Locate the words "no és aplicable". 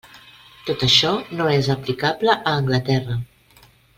1.41-2.37